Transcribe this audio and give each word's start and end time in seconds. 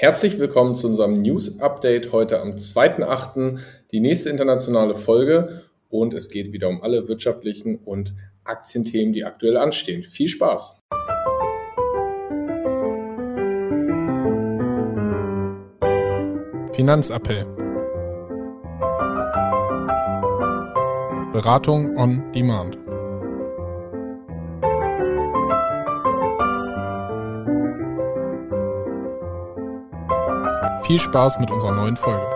Herzlich 0.00 0.38
willkommen 0.38 0.76
zu 0.76 0.86
unserem 0.86 1.12
News 1.12 1.60
Update 1.60 2.10
heute 2.10 2.40
am 2.40 2.52
2.8., 2.52 3.58
die 3.92 4.00
nächste 4.00 4.30
internationale 4.30 4.94
Folge 4.94 5.64
und 5.90 6.14
es 6.14 6.30
geht 6.30 6.54
wieder 6.54 6.70
um 6.70 6.82
alle 6.82 7.06
wirtschaftlichen 7.06 7.76
und 7.84 8.14
Aktienthemen, 8.42 9.12
die 9.12 9.26
aktuell 9.26 9.58
anstehen. 9.58 10.02
Viel 10.02 10.28
Spaß! 10.28 10.80
Finanzappell 16.72 17.44
Beratung 21.30 21.94
on 21.98 22.32
Demand 22.32 22.78
Viel 30.90 30.98
Spaß 30.98 31.38
mit 31.38 31.52
unserer 31.52 31.70
neuen 31.70 31.96
Folge. 31.96 32.26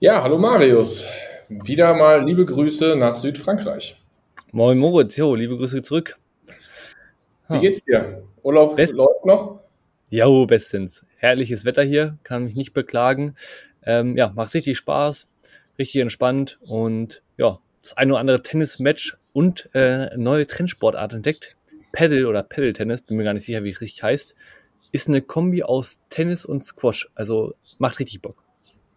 Ja, 0.00 0.22
hallo 0.22 0.38
Marius. 0.38 1.06
Wieder 1.50 1.92
mal 1.92 2.24
liebe 2.24 2.46
Grüße 2.46 2.96
nach 2.96 3.14
Südfrankreich. 3.14 4.00
Moin 4.52 4.78
Moritz, 4.78 5.18
jo, 5.18 5.34
liebe 5.34 5.58
Grüße 5.58 5.82
zurück. 5.82 6.18
Wie 7.50 7.60
geht's 7.60 7.84
dir? 7.84 8.22
Urlaub 8.42 8.74
Best 8.76 8.94
läuft 8.94 9.26
noch? 9.26 9.60
Jo, 10.08 10.46
bestens. 10.46 11.04
Herrliches 11.18 11.66
Wetter 11.66 11.82
hier, 11.82 12.16
kann 12.22 12.44
mich 12.44 12.54
nicht 12.54 12.72
beklagen. 12.72 13.34
Ähm, 13.84 14.16
ja, 14.16 14.32
macht 14.34 14.54
richtig 14.54 14.78
Spaß, 14.78 15.28
richtig 15.78 16.00
entspannt 16.00 16.58
und 16.62 17.22
ja, 17.36 17.58
das 17.82 17.98
ein 17.98 18.10
oder 18.10 18.20
andere 18.20 18.40
Tennismatch 18.40 19.18
und 19.34 19.68
äh, 19.74 20.16
neue 20.16 20.46
Trendsportart 20.46 21.12
entdeckt. 21.12 21.54
Paddle 21.92 22.26
oder 22.28 22.42
Paddle-Tennis, 22.42 23.02
bin 23.02 23.16
mir 23.16 23.24
gar 23.24 23.34
nicht 23.34 23.44
sicher, 23.44 23.64
wie 23.64 23.70
es 23.70 23.80
richtig 23.80 24.02
heißt, 24.02 24.34
ist 24.92 25.08
eine 25.08 25.22
Kombi 25.22 25.62
aus 25.62 26.00
Tennis 26.08 26.44
und 26.44 26.64
Squash. 26.64 27.10
Also 27.14 27.54
macht 27.78 27.98
richtig 27.98 28.20
Bock. 28.22 28.42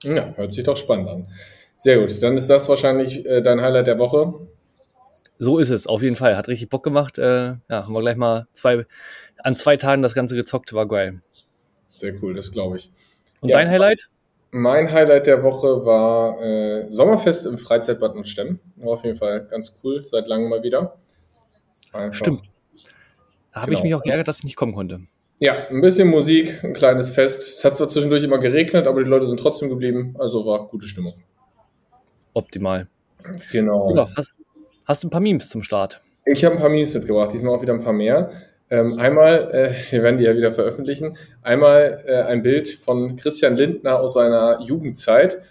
Ja, 0.03 0.33
hört 0.35 0.53
sich 0.53 0.63
doch 0.63 0.77
spannend 0.77 1.09
an. 1.09 1.27
Sehr 1.77 1.99
gut, 1.99 2.21
dann 2.21 2.37
ist 2.37 2.49
das 2.49 2.69
wahrscheinlich 2.69 3.25
äh, 3.25 3.41
dein 3.41 3.61
Highlight 3.61 3.87
der 3.87 3.97
Woche. 3.99 4.33
So 5.37 5.57
ist 5.59 5.69
es, 5.69 5.87
auf 5.87 6.01
jeden 6.01 6.15
Fall. 6.15 6.37
Hat 6.37 6.47
richtig 6.47 6.69
Bock 6.69 6.83
gemacht. 6.83 7.17
Äh, 7.17 7.23
ja, 7.47 7.59
haben 7.69 7.93
wir 7.93 7.99
gleich 8.01 8.15
mal 8.15 8.47
zwei, 8.53 8.85
an 9.39 9.55
zwei 9.57 9.75
Tagen 9.77 10.01
das 10.01 10.13
Ganze 10.13 10.35
gezockt, 10.35 10.71
war 10.73 10.87
geil. 10.87 11.21
Sehr 11.89 12.13
cool, 12.21 12.33
das 12.33 12.51
glaube 12.51 12.77
ich. 12.77 12.89
Und 13.41 13.49
Ja. 13.49 13.57
dein 13.57 13.69
Highlight? 13.69 14.09
Mein 14.51 14.89
Highlight 14.91 15.27
der 15.27 15.43
Woche 15.43 15.85
war 15.85 16.41
äh, 16.41 16.89
Sommerfest 16.89 17.45
im 17.45 17.57
Freizeitbad 17.57 18.15
und 18.15 18.27
Stemmen. 18.27 18.59
War 18.77 18.93
auf 18.93 19.03
jeden 19.03 19.17
Fall 19.17 19.45
ganz 19.49 19.79
cool, 19.83 20.05
seit 20.05 20.27
langem 20.27 20.49
mal 20.49 20.63
wieder. 20.63 20.97
Einfach- 21.91 22.13
Stimmt. 22.13 22.43
Da 23.55 23.61
habe 23.61 23.71
ich 23.71 23.79
Genau. 23.79 23.85
mich 23.87 23.95
auch 23.95 24.03
geärgert, 24.03 24.27
dass 24.27 24.39
ich 24.39 24.43
nicht 24.43 24.57
kommen 24.57 24.73
konnte. 24.75 24.99
Ja, 25.39 25.67
ein 25.69 25.79
bisschen 25.79 26.09
Musik, 26.09 26.61
ein 26.63 26.73
kleines 26.73 27.09
Fest. 27.09 27.41
Es 27.41 27.63
hat 27.63 27.77
zwar 27.77 27.87
zwischendurch 27.87 28.21
immer 28.23 28.37
geregnet, 28.37 28.85
aber 28.85 29.01
die 29.01 29.09
Leute 29.09 29.25
sind 29.25 29.39
trotzdem 29.39 29.69
geblieben. 29.69 30.13
Also 30.19 30.45
war 30.45 30.67
gute 30.67 30.87
Stimmung. 30.87 31.13
Optimal. 32.33 32.85
Genau. 33.53 33.95
Ja, 33.95 34.09
hast, 34.15 34.33
hast 34.85 35.03
du 35.03 35.07
ein 35.07 35.09
paar 35.09 35.21
Memes 35.21 35.47
zum 35.49 35.63
Start? 35.63 36.01
Ich 36.25 36.43
habe 36.43 36.55
ein 36.55 36.61
paar 36.61 36.69
Memes 36.69 36.93
mitgebracht, 36.93 37.33
diesmal 37.33 37.55
auch 37.55 37.61
wieder 37.61 37.73
ein 37.73 37.81
paar 37.83 37.93
mehr. 37.93 38.31
Ähm, 38.69 38.99
einmal, 38.99 39.49
äh, 39.53 39.73
wir 39.91 40.03
werden 40.03 40.17
die 40.17 40.25
ja 40.25 40.35
wieder 40.35 40.51
veröffentlichen, 40.51 41.17
einmal 41.41 42.03
äh, 42.07 42.23
ein 42.23 42.43
Bild 42.43 42.67
von 42.67 43.15
Christian 43.15 43.55
Lindner 43.55 44.01
aus 44.01 44.13
seiner 44.15 44.59
Jugendzeit, 44.61 45.41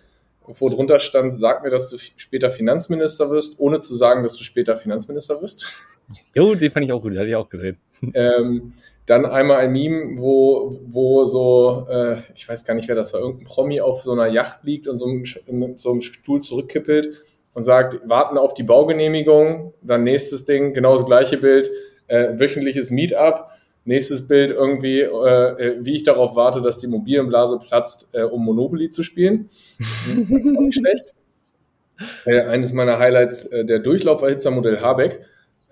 wo 0.46 0.68
drunter 0.68 0.98
stand, 0.98 1.38
sag 1.38 1.62
mir, 1.64 1.70
dass 1.70 1.88
du 1.88 1.96
später 2.16 2.50
Finanzminister 2.50 3.30
wirst, 3.30 3.58
ohne 3.58 3.80
zu 3.80 3.94
sagen, 3.94 4.22
dass 4.22 4.36
du 4.36 4.44
später 4.44 4.76
Finanzminister 4.76 5.40
wirst. 5.40 5.72
Jo, 6.34 6.54
den 6.54 6.70
fand 6.70 6.86
ich 6.86 6.92
auch 6.92 7.02
gut, 7.02 7.12
den 7.12 7.18
hatte 7.18 7.28
ich 7.28 7.36
auch 7.36 7.48
gesehen. 7.48 7.78
Ähm, 8.14 8.74
dann 9.06 9.24
einmal 9.24 9.58
ein 9.58 9.72
Meme, 9.72 10.18
wo, 10.18 10.78
wo 10.86 11.24
so, 11.26 11.86
äh, 11.88 12.16
ich 12.34 12.48
weiß 12.48 12.64
gar 12.64 12.74
nicht, 12.74 12.88
wer 12.88 12.94
das 12.94 13.12
war, 13.12 13.20
irgendein 13.20 13.46
Promi 13.46 13.80
auf 13.80 14.02
so 14.02 14.12
einer 14.12 14.26
Yacht 14.26 14.64
liegt 14.64 14.88
und 14.88 14.96
so 14.96 15.06
einem, 15.06 15.24
mit 15.48 15.80
so 15.80 15.90
einem 15.90 16.00
Stuhl 16.00 16.42
zurückkippelt 16.42 17.22
und 17.54 17.62
sagt, 17.62 18.06
warten 18.08 18.38
auf 18.38 18.54
die 18.54 18.62
Baugenehmigung. 18.62 19.74
Dann 19.82 20.04
nächstes 20.04 20.44
Ding, 20.44 20.74
genau 20.74 20.96
das 20.96 21.06
gleiche 21.06 21.38
Bild, 21.38 21.70
äh, 22.08 22.38
wöchentliches 22.38 22.90
Meetup. 22.90 23.48
Nächstes 23.86 24.26
Bild 24.26 24.50
irgendwie, 24.50 25.00
äh, 25.00 25.06
äh, 25.06 25.76
wie 25.80 25.96
ich 25.96 26.04
darauf 26.04 26.36
warte, 26.36 26.62
dass 26.62 26.80
die 26.80 26.86
Immobilienblase 26.86 27.58
platzt, 27.58 28.08
äh, 28.12 28.22
um 28.22 28.42
Monopoly 28.44 28.88
zu 28.88 29.02
spielen. 29.02 29.50
Auch 29.78 30.60
nicht 30.62 30.78
schlecht. 30.78 31.12
Äh, 32.24 32.40
eines 32.42 32.72
meiner 32.72 32.98
Highlights, 32.98 33.44
äh, 33.46 33.64
der 33.64 33.80
Durchlauferhitzermodell 33.80 34.80
Habeck, 34.80 35.20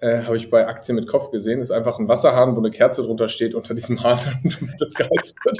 äh, 0.03 0.25
habe 0.25 0.37
ich 0.37 0.51
bei 0.51 0.67
Aktien 0.67 0.97
mit 0.97 1.07
Kopf 1.07 1.31
gesehen. 1.31 1.61
Ist 1.61 1.71
einfach 1.71 1.99
ein 1.99 2.09
Wasserhahn, 2.09 2.55
wo 2.57 2.59
eine 2.59 2.73
Kerze 2.73 3.03
drunter 3.03 3.29
steht, 3.29 3.55
unter 3.55 3.75
diesem 3.75 4.03
Hahn, 4.03 4.19
damit 4.43 4.81
das 4.81 4.95
geheizt 4.95 5.37
wird. 5.45 5.59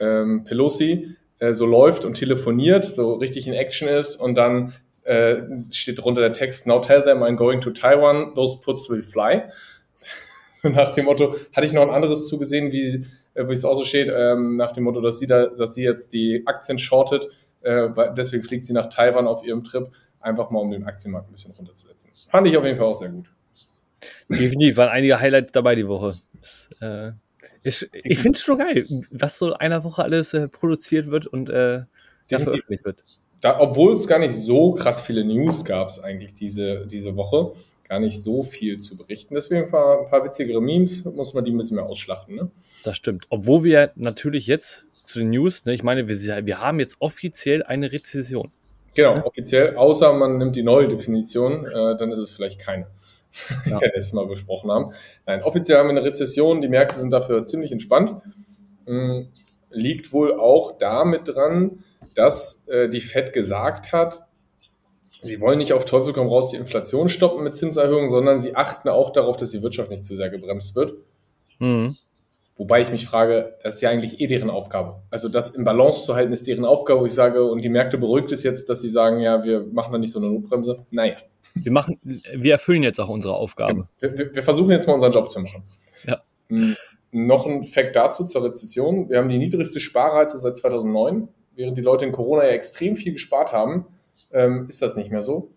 ähm, 0.00 0.44
Pelosi 0.44 1.16
äh, 1.38 1.54
so 1.54 1.64
läuft 1.64 2.04
und 2.04 2.12
telefoniert, 2.14 2.84
so 2.84 3.14
richtig 3.14 3.46
in 3.46 3.54
Action 3.54 3.88
ist 3.88 4.16
und 4.16 4.34
dann 4.34 4.74
äh, 5.04 5.36
steht 5.72 6.02
drunter 6.02 6.22
der 6.22 6.32
Text, 6.32 6.66
Now 6.66 6.80
tell 6.80 7.02
them 7.02 7.22
I'm 7.22 7.36
going 7.36 7.60
to 7.60 7.70
Taiwan, 7.70 8.34
those 8.34 8.60
puts 8.60 8.90
will 8.90 9.02
fly. 9.02 9.44
nach 10.72 10.92
dem 10.92 11.04
Motto, 11.06 11.36
hatte 11.52 11.66
ich 11.66 11.72
noch 11.72 11.82
ein 11.82 11.90
anderes 11.90 12.26
zugesehen, 12.28 12.72
wie, 12.72 13.06
äh, 13.34 13.48
wie 13.48 13.52
es 13.52 13.64
auch 13.64 13.76
so 13.76 13.84
steht, 13.84 14.10
ähm, 14.14 14.56
nach 14.56 14.72
dem 14.72 14.84
Motto, 14.84 15.00
dass 15.00 15.18
sie 15.18 15.26
da, 15.26 15.46
dass 15.46 15.74
sie 15.74 15.84
jetzt 15.84 16.12
die 16.12 16.42
Aktien 16.46 16.78
shortet, 16.78 17.28
äh, 17.62 17.88
deswegen 18.16 18.42
fliegt 18.42 18.64
sie 18.64 18.72
nach 18.72 18.88
Taiwan 18.88 19.26
auf 19.26 19.44
ihrem 19.44 19.64
Trip, 19.64 19.88
einfach 20.20 20.50
mal 20.50 20.60
um 20.60 20.70
den 20.70 20.84
Aktienmarkt 20.84 21.28
ein 21.28 21.32
bisschen 21.32 21.52
runterzusetzen. 21.52 22.10
Fand 22.28 22.46
ich 22.46 22.56
auf 22.56 22.64
jeden 22.64 22.76
Fall 22.76 22.86
auch 22.86 22.94
sehr 22.94 23.10
gut. 23.10 23.26
Definitiv, 24.28 24.76
waren 24.76 24.88
einige 24.88 25.20
Highlights 25.20 25.52
dabei 25.52 25.74
die 25.74 25.86
Woche. 25.86 26.20
Das, 26.40 26.68
äh, 26.80 27.12
ist, 27.62 27.88
ich 27.92 28.18
finde 28.18 28.36
es 28.36 28.42
schon 28.42 28.58
geil, 28.58 28.86
was 29.10 29.38
so 29.38 29.48
in 29.48 29.54
einer 29.54 29.84
Woche 29.84 30.02
alles 30.02 30.34
äh, 30.34 30.48
produziert 30.48 31.10
wird 31.10 31.26
und 31.26 31.48
äh, 31.50 31.82
ja, 32.28 32.38
veröffentlicht 32.38 32.84
wird. 32.84 33.02
Da, 33.40 33.60
obwohl 33.60 33.94
es 33.94 34.06
gar 34.06 34.18
nicht 34.18 34.34
so 34.34 34.72
krass 34.72 35.00
viele 35.00 35.24
News 35.24 35.64
gab 35.64 35.88
es 35.88 36.02
eigentlich 36.02 36.34
diese, 36.34 36.86
diese 36.86 37.16
Woche, 37.16 37.52
gar 37.94 38.00
nicht 38.00 38.22
so 38.22 38.42
viel 38.42 38.78
zu 38.78 38.96
berichten. 38.96 39.34
Deswegen 39.34 39.64
ein 39.64 39.70
paar, 39.70 40.00
ein 40.00 40.10
paar 40.10 40.24
witzigere 40.24 40.60
Memes, 40.60 41.04
muss 41.04 41.32
man 41.32 41.44
die 41.44 41.52
ein 41.52 41.58
bisschen 41.58 41.76
mehr 41.76 41.86
ausschlachten. 41.86 42.34
Ne? 42.34 42.50
Das 42.82 42.96
stimmt. 42.96 43.26
Obwohl 43.30 43.62
wir 43.62 43.92
natürlich 43.94 44.48
jetzt 44.48 44.86
zu 45.04 45.20
den 45.20 45.30
News, 45.30 45.64
ne, 45.64 45.74
ich 45.74 45.84
meine, 45.84 46.08
wir, 46.08 46.46
wir 46.46 46.60
haben 46.60 46.80
jetzt 46.80 46.96
offiziell 46.98 47.62
eine 47.62 47.92
Rezession. 47.92 48.50
Genau, 48.94 49.24
offiziell, 49.24 49.76
außer 49.76 50.12
man 50.12 50.38
nimmt 50.38 50.56
die 50.56 50.62
neue 50.62 50.88
Definition, 50.88 51.66
äh, 51.66 51.96
dann 51.96 52.10
ist 52.10 52.18
es 52.18 52.30
vielleicht 52.30 52.58
keine. 52.60 52.86
Ja. 53.66 53.80
Wir 53.80 53.92
es 53.96 54.12
mal 54.12 54.26
besprochen 54.26 54.70
haben. 54.70 54.92
Nein, 55.26 55.42
offiziell 55.42 55.78
haben 55.78 55.88
wir 55.88 55.96
eine 55.96 56.04
Rezession, 56.04 56.62
die 56.62 56.68
Märkte 56.68 57.00
sind 57.00 57.12
dafür 57.12 57.44
ziemlich 57.44 57.72
entspannt. 57.72 58.22
Hm, 58.86 59.28
liegt 59.70 60.12
wohl 60.12 60.34
auch 60.38 60.78
damit 60.78 61.22
dran, 61.26 61.82
dass 62.14 62.68
äh, 62.68 62.88
die 62.88 63.00
Fed 63.00 63.32
gesagt 63.32 63.92
hat, 63.92 64.24
sie 65.24 65.40
wollen 65.40 65.58
nicht 65.58 65.72
auf 65.72 65.84
Teufel 65.84 66.12
komm 66.12 66.28
raus 66.28 66.50
die 66.50 66.56
Inflation 66.56 67.08
stoppen 67.08 67.42
mit 67.44 67.56
Zinserhöhungen, 67.56 68.08
sondern 68.08 68.40
sie 68.40 68.54
achten 68.56 68.88
auch 68.88 69.10
darauf, 69.10 69.36
dass 69.36 69.50
die 69.50 69.62
Wirtschaft 69.62 69.90
nicht 69.90 70.04
zu 70.04 70.14
sehr 70.14 70.30
gebremst 70.30 70.76
wird. 70.76 70.94
Mhm. 71.58 71.96
Wobei 72.56 72.82
ich 72.82 72.90
mich 72.90 73.06
frage, 73.06 73.56
das 73.64 73.76
ist 73.76 73.80
ja 73.80 73.90
eigentlich 73.90 74.20
eh 74.20 74.28
deren 74.28 74.48
Aufgabe. 74.48 75.02
Also 75.10 75.28
das 75.28 75.56
im 75.56 75.64
Balance 75.64 76.04
zu 76.04 76.14
halten, 76.14 76.32
ist 76.32 76.46
deren 76.46 76.64
Aufgabe, 76.64 77.00
wo 77.00 77.06
ich 77.06 77.12
sage, 77.14 77.44
und 77.44 77.62
die 77.64 77.68
Märkte 77.68 77.98
beruhigt 77.98 78.30
es 78.30 78.44
jetzt, 78.44 78.68
dass 78.68 78.80
sie 78.80 78.88
sagen, 78.90 79.18
ja, 79.20 79.42
wir 79.42 79.66
machen 79.72 79.92
da 79.92 79.98
nicht 79.98 80.12
so 80.12 80.20
eine 80.20 80.28
Notbremse. 80.30 80.84
Naja, 80.92 81.16
Wir 81.54 81.72
machen, 81.72 81.98
wir 82.02 82.52
erfüllen 82.52 82.84
jetzt 82.84 83.00
auch 83.00 83.08
unsere 83.08 83.34
Aufgabe. 83.34 83.88
wir, 83.98 84.16
wir- 84.18 84.34
wir 84.34 84.42
versuchen 84.44 84.70
jetzt 84.70 84.86
mal 84.86 84.94
unseren 84.94 85.12
Job 85.12 85.30
zu 85.32 85.40
machen. 85.40 85.64
Ja. 86.06 86.22
Hm, 86.48 86.76
Noch 87.10 87.46
ein 87.46 87.64
Fact 87.64 87.94
dazu 87.96 88.24
zur 88.26 88.44
Rezession. 88.44 89.08
Wir 89.08 89.18
haben 89.18 89.28
die 89.28 89.38
niedrigste 89.38 89.80
Sparrate 89.80 90.36
seit 90.38 90.56
2009. 90.56 91.28
Während 91.56 91.76
die 91.78 91.82
Leute 91.82 92.04
in 92.04 92.10
Corona 92.12 92.42
ja 92.44 92.50
extrem 92.50 92.94
viel 92.96 93.12
gespart 93.12 93.52
haben, 93.52 93.86
ähm, 94.34 94.66
ist 94.68 94.82
das 94.82 94.96
nicht 94.96 95.10
mehr 95.10 95.22
so. 95.22 95.50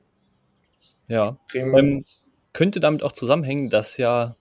Ja. 1.08 1.38
Ähm, 1.54 2.06
könnte 2.54 2.80
damit 2.80 3.04
auch 3.04 3.12
zusammenhängen, 3.12 3.70
dass 3.70 3.98
ja, 3.98 4.36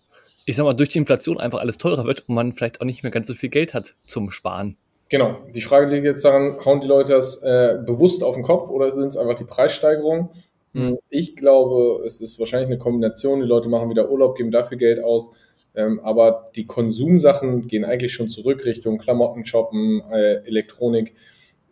ich 0.45 0.57
sag 0.57 0.65
mal, 0.65 0.75
durch 0.75 0.91
die 0.91 0.99
Inflation 0.99 1.39
einfach 1.39 1.59
alles 1.59 1.79
teurer 1.79 2.05
wird 2.05 2.29
und 2.29 2.35
man 2.35 2.53
vielleicht 2.53 2.81
auch 2.81 2.85
nicht 2.85 3.03
mehr 3.03 3.13
ganz 3.13 3.27
so 3.27 3.35
viel 3.35 3.49
Geld 3.49 3.75
hat 3.75 3.95
zum 4.05 4.31
Sparen. 4.31 4.77
Genau. 5.09 5.39
Die 5.55 5.61
Frage 5.61 5.87
liegt 5.87 6.05
jetzt 6.05 6.25
daran, 6.25 6.59
hauen 6.65 6.81
die 6.81 6.87
Leute 6.87 7.13
das 7.13 7.43
äh, 7.43 7.79
bewusst 7.85 8.25
auf 8.25 8.35
den 8.35 8.43
Kopf 8.43 8.71
oder 8.71 8.91
sind 8.91 9.09
es 9.09 9.17
einfach 9.17 9.35
die 9.35 9.45
Preissteigerungen? 9.45 10.31
Mhm. 10.73 10.99
Ich 11.09 11.37
glaube, 11.37 12.05
es 12.05 12.21
ist 12.21 12.39
wahrscheinlich 12.39 12.69
eine 12.69 12.79
Kombination. 12.79 13.41
Die 13.41 13.47
Leute 13.47 13.69
machen 13.69 13.89
wieder 13.89 14.11
Urlaub, 14.11 14.37
geben 14.37 14.51
dafür 14.51 14.79
Geld 14.79 15.03
aus. 15.03 15.33
Ähm, 15.75 16.01
aber 16.01 16.51
die 16.57 16.67
Konsumsachen 16.67 17.69
gehen 17.69 17.85
eigentlich 17.85 18.15
schon 18.15 18.29
zurück 18.29 18.65
Richtung 18.65 18.99
Klamotten, 18.99 19.45
Shoppen, 19.45 20.03
äh, 20.11 20.47
Elektronik. 20.47 21.15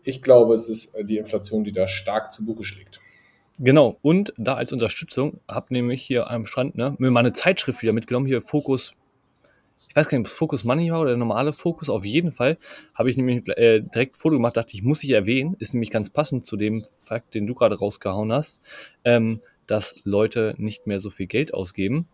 Ich 0.05 0.23
glaube, 0.23 0.55
es 0.55 0.69
ist 0.69 0.95
äh, 0.95 1.05
die 1.05 1.19
Inflation, 1.19 1.65
die 1.65 1.73
da 1.73 1.89
stark 1.89 2.33
zu 2.33 2.45
Buche 2.45 2.65
schlägt. 2.65 3.01
Genau, 3.59 3.99
und 4.03 4.33
da 4.37 4.55
als 4.55 4.73
Unterstützung 4.73 5.41
habe 5.49 5.73
nämlich 5.73 6.03
hier 6.03 6.31
am 6.31 6.47
Strand 6.47 6.77
ne, 6.77 6.95
mir 6.99 7.11
mal 7.11 7.21
eine 7.21 7.33
Zeitschrift 7.33 7.83
wieder 7.83 7.93
mitgenommen, 7.93 8.27
hier 8.27 8.43
Fokus 8.43 8.95
ich 9.95 9.97
weiß 9.97 10.09
gar 10.09 10.19
nicht, 10.19 10.27
ob 10.27 10.33
es 10.33 10.37
Focus 10.37 10.65
Money 10.65 10.91
war 10.91 11.03
oder 11.03 11.11
der 11.11 11.19
normale 11.19 11.53
Fokus, 11.53 11.89
auf 11.89 12.05
jeden 12.05 12.33
Fall 12.33 12.59
habe 12.97 13.11
ich 13.11 13.17
nämlich 13.17 13.47
äh, 13.57 13.79
direkt 13.79 14.17
ein 14.17 14.19
Foto 14.19 14.35
gemacht, 14.35 14.57
dachte 14.57 14.75
ich, 14.75 14.83
muss 14.83 15.05
ich 15.05 15.11
erwähnen, 15.11 15.55
ist 15.61 15.73
nämlich 15.73 15.93
ganz 15.93 16.11
passend 16.11 16.45
zu 16.45 16.57
dem 16.57 16.83
Fakt, 17.03 17.33
den 17.33 17.47
du 17.47 17.55
gerade 17.55 17.79
rausgehauen 17.79 18.33
hast, 18.33 18.61
ähm, 19.05 19.41
dass 19.69 20.01
Leute 20.03 20.57
nicht 20.59 20.89
mehr 20.89 20.99
so 20.99 21.11
viel 21.11 21.29
Geld 21.29 21.55
ausgeben. 21.55 22.09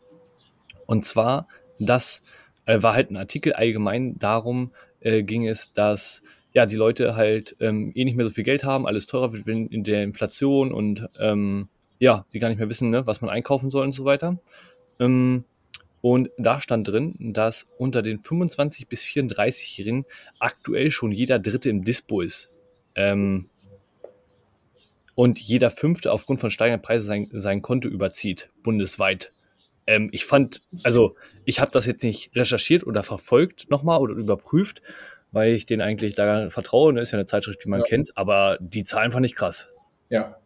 Und 0.86 1.06
zwar, 1.06 1.48
das 1.78 2.20
äh, 2.66 2.82
war 2.82 2.92
halt 2.92 3.10
ein 3.10 3.16
Artikel 3.16 3.54
allgemein 3.54 4.18
darum, 4.18 4.72
äh, 5.00 5.22
ging 5.22 5.48
es, 5.48 5.72
dass 5.72 6.20
ja 6.52 6.66
die 6.66 6.76
Leute 6.76 7.16
halt 7.16 7.56
ähm, 7.60 7.92
eh 7.94 8.04
nicht 8.04 8.16
mehr 8.16 8.26
so 8.26 8.32
viel 8.32 8.44
Geld 8.44 8.64
haben, 8.64 8.86
alles 8.86 9.06
teurer 9.06 9.32
wird 9.32 9.46
in 9.46 9.84
der 9.84 10.02
Inflation 10.02 10.72
und 10.72 11.08
ähm, 11.18 11.68
ja, 11.98 12.24
sie 12.28 12.38
gar 12.38 12.48
nicht 12.48 12.58
mehr 12.58 12.70
wissen, 12.70 12.90
ne, 12.90 13.06
was 13.06 13.20
man 13.20 13.30
einkaufen 13.30 13.70
soll 13.70 13.84
und 13.84 13.92
so 13.92 14.04
weiter. 14.04 14.38
Ähm, 14.98 15.44
und 16.02 16.30
da 16.38 16.60
stand 16.60 16.88
drin, 16.88 17.14
dass 17.34 17.68
unter 17.78 18.02
den 18.02 18.22
25 18.22 18.88
bis 18.88 19.02
34-Jährigen 19.02 20.06
aktuell 20.38 20.90
schon 20.90 21.10
jeder 21.10 21.38
Dritte 21.38 21.68
im 21.68 21.84
Dispo 21.84 22.22
ist. 22.22 22.50
Ähm, 22.94 23.50
und 25.14 25.38
jeder 25.38 25.70
Fünfte 25.70 26.12
aufgrund 26.12 26.40
von 26.40 26.50
steigenden 26.50 26.80
Preisen 26.80 27.06
sein, 27.06 27.28
sein 27.32 27.60
Konto 27.60 27.88
überzieht, 27.88 28.48
bundesweit. 28.62 29.32
Ähm, 29.86 30.08
ich 30.12 30.24
fand, 30.24 30.62
also 30.82 31.16
ich 31.44 31.60
habe 31.60 31.70
das 31.70 31.84
jetzt 31.84 32.02
nicht 32.02 32.34
recherchiert 32.34 32.86
oder 32.86 33.02
verfolgt 33.02 33.68
nochmal 33.68 34.00
oder 34.00 34.14
überprüft, 34.14 34.80
weil 35.32 35.52
ich 35.52 35.66
den 35.66 35.80
eigentlich 35.80 36.14
da 36.14 36.50
vertraue. 36.50 36.92
Ne? 36.92 37.00
Ist 37.00 37.12
ja 37.12 37.18
eine 37.18 37.26
Zeitschrift, 37.26 37.64
die 37.64 37.68
man 37.68 37.80
ja. 37.80 37.86
kennt, 37.86 38.16
aber 38.16 38.58
die 38.60 38.82
Zahlen 38.82 39.12
fand 39.12 39.26
ich 39.26 39.34
krass. 39.34 39.72
Ja. 40.08 40.36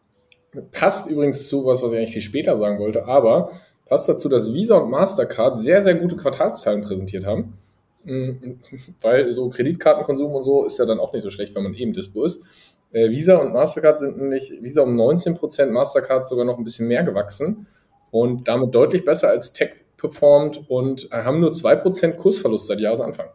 Passt 0.70 1.10
übrigens 1.10 1.48
zu 1.48 1.64
was, 1.66 1.82
was 1.82 1.92
ich 1.92 1.98
eigentlich 1.98 2.12
viel 2.12 2.22
später 2.22 2.56
sagen 2.56 2.78
wollte, 2.78 3.06
aber 3.06 3.52
passt 3.86 4.08
dazu, 4.08 4.28
dass 4.28 4.52
Visa 4.52 4.76
und 4.76 4.90
Mastercard 4.90 5.58
sehr, 5.58 5.82
sehr 5.82 5.94
gute 5.94 6.16
Quartalszahlen 6.16 6.82
präsentiert 6.82 7.26
haben. 7.26 7.58
Mm, 8.04 8.52
weil 9.00 9.32
so 9.32 9.48
Kreditkartenkonsum 9.48 10.32
und 10.32 10.42
so 10.42 10.64
ist 10.64 10.78
ja 10.78 10.86
dann 10.86 11.00
auch 11.00 11.12
nicht 11.12 11.22
so 11.22 11.30
schlecht, 11.30 11.54
wenn 11.54 11.64
man 11.64 11.74
eben 11.74 11.92
Dispo 11.92 12.24
ist. 12.24 12.46
Äh, 12.92 13.10
Visa 13.10 13.36
und 13.36 13.52
Mastercard 13.52 13.98
sind 13.98 14.18
nämlich, 14.18 14.52
Visa 14.60 14.82
um 14.82 14.94
19%, 14.96 15.70
Mastercard 15.70 16.26
sogar 16.26 16.44
noch 16.44 16.58
ein 16.58 16.64
bisschen 16.64 16.86
mehr 16.86 17.02
gewachsen 17.02 17.66
und 18.10 18.46
damit 18.46 18.74
deutlich 18.74 19.04
besser 19.04 19.30
als 19.30 19.52
Tech 19.52 19.72
performt 19.96 20.68
und 20.68 21.08
haben 21.10 21.40
nur 21.40 21.50
2% 21.50 22.12
Kursverlust 22.16 22.66
seit 22.66 22.78
Jahresanfang. 22.78 23.30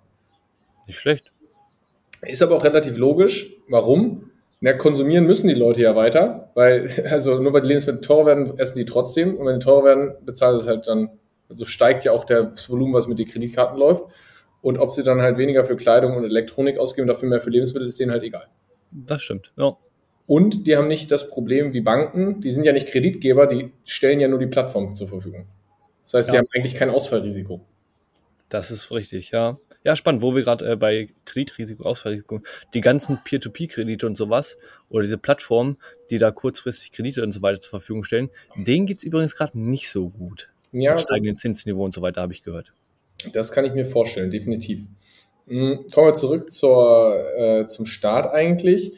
Nicht 0.88 1.00
schlecht. 1.00 1.32
Ist 2.22 2.42
aber 2.42 2.56
auch 2.56 2.64
relativ 2.64 2.98
logisch. 2.98 3.54
Warum? 3.68 4.32
Na, 4.62 4.74
konsumieren 4.74 5.26
müssen 5.26 5.48
die 5.48 5.54
Leute 5.54 5.82
ja 5.82 5.96
weiter, 5.96 6.50
weil, 6.54 6.90
also 7.10 7.40
nur 7.40 7.54
weil 7.54 7.62
die 7.62 7.70
Lebensmittel 7.70 8.02
teurer 8.02 8.26
werden, 8.26 8.60
essen 8.60 8.78
die 8.78 8.86
trotzdem. 8.86 9.36
Und 9.36 9.46
wenn 9.46 9.60
die 9.60 9.66
teurer 9.66 9.86
werden, 9.86 10.14
bezahlen 10.26 10.58
sie 10.58 10.64
es 10.64 10.68
halt 10.68 10.88
dann, 10.88 11.10
also 11.48 11.66
steigt 11.66 12.04
ja 12.04 12.12
auch 12.12 12.26
das 12.26 12.70
Volumen, 12.70 12.94
was 12.94 13.08
mit 13.08 13.20
den 13.20 13.28
Kreditkarten 13.28 13.78
läuft. 13.78 14.04
Und 14.62 14.78
ob 14.78 14.92
sie 14.92 15.04
dann 15.04 15.22
halt 15.22 15.38
weniger 15.38 15.64
für 15.64 15.78
Kleidung 15.78 16.18
und 16.18 16.26
Elektronik 16.26 16.78
ausgeben, 16.78 17.08
dafür 17.08 17.30
mehr 17.30 17.40
für 17.40 17.50
Lebensmittel, 17.50 17.88
ist 17.88 18.00
denen 18.00 18.12
halt 18.12 18.24
egal. 18.24 18.48
Das 18.92 19.22
stimmt, 19.22 19.54
ja. 19.58 19.78
Und 20.28 20.68
die 20.68 20.78
haben 20.78 20.88
nicht 20.88 21.12
das 21.12 21.32
Problem 21.32 21.74
wie 21.74 21.82
Banken, 21.82 22.40
die 22.42 22.52
sind 22.52 22.64
ja 22.64 22.72
nicht 22.72 22.88
Kreditgeber, 22.88 23.48
die 23.48 23.72
stellen 23.84 24.20
ja 24.20 24.28
nur 24.28 24.38
die 24.38 24.46
Plattform 24.46 24.94
zur 24.94 25.08
Verfügung. 25.08 25.48
Das 26.04 26.14
heißt, 26.14 26.30
ja. 26.30 26.34
die 26.34 26.38
haben 26.40 26.48
eigentlich 26.56 26.76
kein 26.76 26.92
Ausfallrisiko. 26.92 27.62
Das 28.50 28.72
ist 28.72 28.92
richtig, 28.92 29.32
ja. 29.32 29.56
Ja, 29.84 29.96
spannend, 29.96 30.22
wo 30.22 30.36
wir 30.36 30.42
gerade 30.42 30.72
äh, 30.72 30.76
bei 30.76 31.10
Kreditrisiko, 31.26 31.84
Ausfallrisiko, 31.84 32.42
die 32.74 32.82
ganzen 32.82 33.20
Peer-to-Peer-Kredite 33.24 34.06
und 34.06 34.18
sowas 34.18 34.58
oder 34.90 35.04
diese 35.04 35.18
Plattformen, 35.18 35.78
die 36.10 36.18
da 36.18 36.32
kurzfristig 36.32 36.92
Kredite 36.92 37.24
und 37.24 37.32
so 37.32 37.42
weiter 37.42 37.62
zur 37.62 37.70
Verfügung 37.70 38.04
stellen, 38.04 38.30
denen 38.56 38.88
geht's 38.88 39.04
übrigens 39.04 39.36
gerade 39.36 39.58
nicht 39.58 39.90
so 39.90 40.10
gut. 40.10 40.50
Ja. 40.72 40.92
Mit 40.92 41.02
steigenden 41.02 41.38
Zinsniveau 41.38 41.86
und 41.86 41.94
so 41.94 42.02
weiter, 42.02 42.22
habe 42.22 42.34
ich 42.34 42.44
gehört. 42.44 42.74
Das 43.34 43.52
kann 43.52 43.66
ich 43.66 43.74
mir 43.74 43.86
vorstellen, 43.86 44.32
definitiv. 44.32 44.82
Hm, 45.48 45.86
kommen 45.92 46.08
wir 46.08 46.14
zurück 46.16 46.52
zur, 46.52 47.18
äh, 47.38 47.68
zum 47.68 47.86
Start 47.86 48.32
eigentlich. 48.34 48.94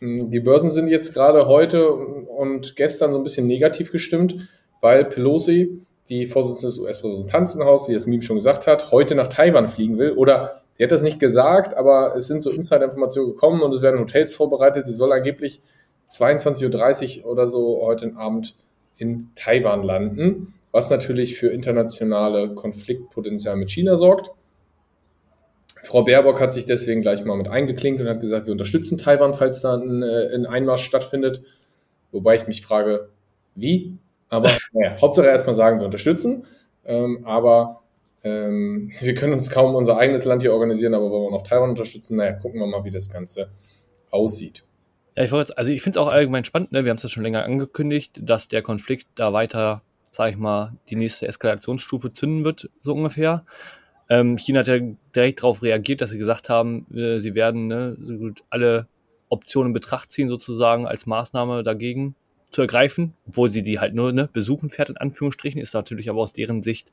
Hm, 0.00 0.30
die 0.30 0.40
Börsen 0.40 0.70
sind 0.70 0.88
jetzt 0.88 1.14
gerade 1.14 1.46
heute 1.46 1.90
und 1.90 2.76
gestern 2.76 3.12
so 3.12 3.18
ein 3.18 3.24
bisschen 3.24 3.46
negativ 3.46 3.92
gestimmt, 3.92 4.48
weil 4.80 5.04
Pelosi 5.04 5.80
die 6.08 6.26
Vorsitzende 6.26 6.68
des 6.68 6.78
US-Repräsentantenhauses, 6.78 7.88
wie 7.88 7.94
das 7.94 8.06
Meme 8.06 8.22
schon 8.22 8.36
gesagt 8.36 8.66
hat, 8.66 8.90
heute 8.90 9.14
nach 9.14 9.28
Taiwan 9.28 9.68
fliegen 9.68 9.98
will. 9.98 10.12
Oder 10.12 10.62
sie 10.74 10.84
hat 10.84 10.92
das 10.92 11.02
nicht 11.02 11.18
gesagt, 11.18 11.74
aber 11.74 12.14
es 12.16 12.26
sind 12.26 12.42
so 12.42 12.50
Insider-Informationen 12.50 13.30
gekommen 13.30 13.62
und 13.62 13.72
es 13.72 13.82
werden 13.82 14.00
Hotels 14.00 14.34
vorbereitet. 14.34 14.86
Sie 14.86 14.92
soll 14.92 15.12
angeblich 15.12 15.60
22.30 16.10 17.22
Uhr 17.22 17.30
oder 17.30 17.48
so 17.48 17.80
heute 17.82 18.12
Abend 18.16 18.54
in 18.96 19.30
Taiwan 19.34 19.82
landen, 19.82 20.54
was 20.72 20.90
natürlich 20.90 21.36
für 21.36 21.48
internationale 21.48 22.54
Konfliktpotenzial 22.54 23.56
mit 23.56 23.70
China 23.70 23.96
sorgt. 23.96 24.30
Frau 25.82 26.02
Baerbock 26.02 26.40
hat 26.40 26.54
sich 26.54 26.66
deswegen 26.66 27.02
gleich 27.02 27.24
mal 27.24 27.36
mit 27.36 27.48
eingeklinkt 27.48 28.00
und 28.00 28.08
hat 28.08 28.20
gesagt, 28.20 28.46
wir 28.46 28.52
unterstützen 28.52 28.98
Taiwan, 28.98 29.34
falls 29.34 29.60
da 29.60 29.74
ein, 29.74 30.02
äh, 30.02 30.34
ein 30.34 30.46
Einmarsch 30.46 30.84
stattfindet. 30.84 31.42
Wobei 32.10 32.36
ich 32.36 32.46
mich 32.46 32.62
frage, 32.62 33.08
wie? 33.54 33.98
Aber 34.34 34.50
naja, 34.72 35.00
Hauptsache 35.00 35.26
erstmal 35.26 35.54
sagen, 35.54 35.78
wir 35.78 35.86
unterstützen. 35.86 36.46
Ähm, 36.84 37.24
aber 37.24 37.82
ähm, 38.24 38.90
wir 39.00 39.14
können 39.14 39.34
uns 39.34 39.50
kaum 39.50 39.74
unser 39.74 39.96
eigenes 39.98 40.24
Land 40.24 40.42
hier 40.42 40.52
organisieren, 40.52 40.94
aber 40.94 41.10
wollen 41.10 41.24
wir 41.24 41.38
noch 41.38 41.46
Taiwan 41.46 41.70
unterstützen? 41.70 42.16
Naja, 42.16 42.32
gucken 42.32 42.60
wir 42.60 42.66
mal, 42.66 42.84
wie 42.84 42.90
das 42.90 43.10
Ganze 43.10 43.50
aussieht. 44.10 44.64
Ja, 45.16 45.22
ich 45.22 45.32
wollte, 45.32 45.56
also 45.56 45.70
ich 45.70 45.82
finde 45.82 45.98
es 45.98 46.04
auch 46.04 46.10
allgemein 46.10 46.44
spannend, 46.44 46.72
ne? 46.72 46.84
wir 46.84 46.90
haben 46.90 46.96
es 46.96 47.02
ja 47.02 47.08
schon 47.08 47.22
länger 47.22 47.44
angekündigt, 47.44 48.20
dass 48.20 48.48
der 48.48 48.62
Konflikt 48.62 49.06
da 49.14 49.32
weiter, 49.32 49.82
sag 50.10 50.30
ich 50.30 50.36
mal, 50.36 50.72
die 50.88 50.96
nächste 50.96 51.28
Eskalationsstufe 51.28 52.12
zünden 52.12 52.44
wird, 52.44 52.70
so 52.80 52.94
ungefähr. 52.94 53.44
Ähm, 54.08 54.36
China 54.36 54.60
hat 54.60 54.68
ja 54.68 54.78
direkt 55.14 55.42
darauf 55.42 55.62
reagiert, 55.62 56.00
dass 56.00 56.10
sie 56.10 56.18
gesagt 56.18 56.48
haben, 56.48 56.86
äh, 56.94 57.20
sie 57.20 57.34
werden 57.34 57.68
ne, 57.68 57.96
so 58.02 58.16
gut 58.16 58.42
alle 58.50 58.88
Optionen 59.28 59.70
in 59.70 59.74
Betracht 59.74 60.10
ziehen, 60.10 60.28
sozusagen 60.28 60.86
als 60.86 61.06
Maßnahme 61.06 61.62
dagegen 61.62 62.16
zu 62.54 62.62
ergreifen, 62.62 63.14
obwohl 63.26 63.50
sie 63.50 63.62
die 63.62 63.80
halt 63.80 63.94
nur 63.94 64.12
ne, 64.12 64.28
besuchen 64.32 64.70
fährt, 64.70 64.90
in 64.90 64.96
Anführungsstrichen, 64.96 65.60
ist 65.60 65.74
natürlich 65.74 66.08
aber 66.08 66.20
aus 66.20 66.32
deren 66.32 66.62
Sicht 66.62 66.92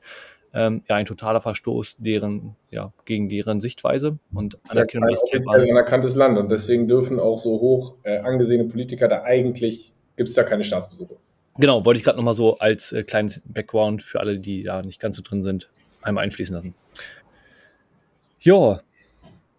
ähm, 0.52 0.82
ja 0.88 0.96
ein 0.96 1.06
totaler 1.06 1.40
Verstoß 1.40 1.96
deren, 1.98 2.56
ja, 2.70 2.92
gegen 3.04 3.28
deren 3.28 3.60
Sichtweise 3.60 4.18
und 4.34 4.58
Anerkennung 4.68 5.08
des 5.08 5.22
offiziell 5.22 5.70
anerkanntes 5.70 6.14
Land 6.14 6.38
und 6.38 6.50
deswegen 6.50 6.88
dürfen 6.88 7.20
auch 7.20 7.38
so 7.38 7.52
hoch 7.52 7.94
äh, 8.02 8.18
angesehene 8.18 8.64
Politiker 8.64 9.08
da 9.08 9.22
eigentlich, 9.22 9.92
gibt 10.16 10.28
es 10.28 10.34
da 10.34 10.42
keine 10.42 10.64
Staatsbesuche. 10.64 11.16
Genau, 11.58 11.84
wollte 11.84 11.98
ich 11.98 12.04
gerade 12.04 12.16
nochmal 12.16 12.34
so 12.34 12.58
als 12.58 12.92
äh, 12.92 13.02
kleines 13.02 13.40
Background 13.44 14.02
für 14.02 14.20
alle, 14.20 14.38
die 14.38 14.62
da 14.62 14.82
nicht 14.82 15.00
ganz 15.00 15.16
so 15.16 15.22
drin 15.22 15.42
sind, 15.42 15.70
einmal 16.02 16.24
einfließen 16.24 16.54
lassen. 16.54 16.74
Ja. 18.40 18.80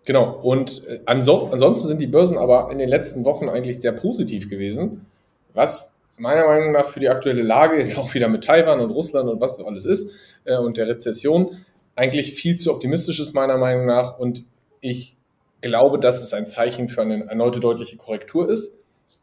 Genau, 0.06 0.38
und 0.42 0.86
äh, 0.88 1.00
ansonsten 1.06 1.88
sind 1.88 2.02
die 2.02 2.08
Börsen 2.08 2.38
aber 2.38 2.70
in 2.72 2.78
den 2.78 2.90
letzten 2.90 3.24
Wochen 3.24 3.48
eigentlich 3.48 3.80
sehr 3.80 3.94
positiv 3.94 4.50
gewesen, 4.50 5.06
was 5.54 5.93
meiner 6.18 6.46
Meinung 6.46 6.72
nach 6.72 6.88
für 6.88 7.00
die 7.00 7.10
aktuelle 7.10 7.42
Lage, 7.42 7.78
jetzt 7.80 7.98
auch 7.98 8.14
wieder 8.14 8.30
mit 8.30 8.44
Taiwan 8.44 8.80
und 8.80 8.92
Russland 8.92 9.30
und 9.30 9.42
was 9.42 9.64
alles 9.64 9.86
ist 9.86 10.14
äh, 10.46 10.58
und 10.58 10.78
der 10.78 10.88
Rezession, 10.88 11.66
eigentlich 11.96 12.34
viel 12.34 12.58
zu 12.58 12.72
optimistisch 12.74 13.20
ist, 13.20 13.34
meiner 13.34 13.58
Meinung 13.58 13.86
nach. 13.86 14.18
Und 14.18 14.46
ich 14.82 15.16
glaube, 15.62 16.00
dass 16.00 16.22
es 16.24 16.34
ein 16.34 16.46
Zeichen 16.46 16.90
für 16.90 17.02
eine 17.02 17.26
erneute 17.26 17.60
deutliche 17.60 17.98
Korrektur 17.98 18.50
ist, 18.50 18.80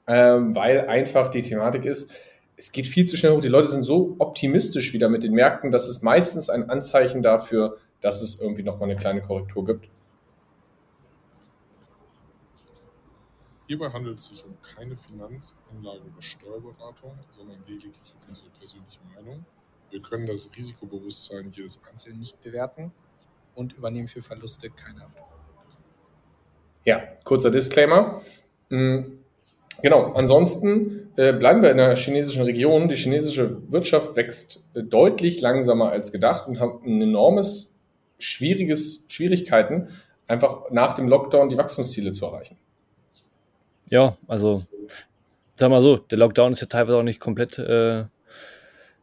ähm, 0.06 0.54
weil 0.54 0.86
einfach 0.86 1.28
die 1.28 1.42
Thematik 1.42 1.84
ist, 1.84 2.12
es 2.56 2.72
geht 2.72 2.86
viel 2.86 3.06
zu 3.06 3.16
schnell 3.16 3.32
hoch. 3.32 3.40
Die 3.40 3.48
Leute 3.48 3.68
sind 3.68 3.84
so 3.84 4.16
optimistisch 4.18 4.92
wieder 4.92 5.08
mit 5.08 5.22
den 5.22 5.32
Märkten, 5.32 5.70
dass 5.70 5.88
es 5.88 6.02
meistens 6.02 6.50
ein 6.50 6.68
Anzeichen 6.68 7.22
dafür, 7.22 7.78
dass 8.02 8.22
es 8.22 8.40
irgendwie 8.40 8.62
nochmal 8.62 8.90
eine 8.90 8.98
kleine 8.98 9.22
Korrektur 9.22 9.64
gibt. 9.64 9.88
Hierbei 13.70 13.88
handelt 13.90 14.18
es 14.18 14.26
sich 14.26 14.44
um 14.44 14.56
keine 14.74 14.96
Finanzanlage 14.96 16.00
oder 16.00 16.20
Steuerberatung, 16.20 17.12
sondern 17.30 17.56
lediglich 17.68 18.16
unsere 18.26 18.48
persönliche 18.58 18.98
Meinung. 19.14 19.46
Wir 19.90 20.02
können 20.02 20.26
das 20.26 20.50
Risikobewusstsein 20.56 21.52
jedes 21.52 21.80
Einzelnen 21.88 22.18
nicht 22.18 22.42
bewerten 22.42 22.90
und 23.54 23.74
übernehmen 23.74 24.08
für 24.08 24.22
Verluste 24.22 24.70
keine 24.70 25.02
Haftung. 25.02 25.22
Ja, 26.84 27.00
kurzer 27.22 27.52
Disclaimer. 27.52 28.22
Hm, 28.70 29.20
genau, 29.80 30.14
ansonsten 30.14 31.12
äh, 31.14 31.32
bleiben 31.32 31.62
wir 31.62 31.70
in 31.70 31.76
der 31.76 31.94
chinesischen 31.94 32.42
Region. 32.42 32.88
Die 32.88 32.96
chinesische 32.96 33.62
Wirtschaft 33.70 34.16
wächst 34.16 34.64
äh, 34.74 34.82
deutlich 34.82 35.40
langsamer 35.40 35.92
als 35.92 36.10
gedacht 36.10 36.48
und 36.48 36.58
hat 36.58 36.82
ein 36.84 37.00
enormes, 37.00 37.72
schwieriges 38.18 39.04
Schwierigkeiten, 39.06 39.90
einfach 40.26 40.72
nach 40.72 40.96
dem 40.96 41.06
Lockdown 41.06 41.48
die 41.48 41.56
Wachstumsziele 41.56 42.10
zu 42.10 42.26
erreichen. 42.26 42.58
Ja, 43.90 44.16
also 44.28 44.64
sag 45.52 45.68
mal 45.70 45.82
so, 45.82 45.98
der 45.98 46.18
Lockdown 46.18 46.52
ist 46.52 46.60
ja 46.60 46.66
teilweise 46.68 46.96
auch 46.96 47.02
nicht 47.02 47.20
komplett, 47.20 47.58
äh, 47.58 48.04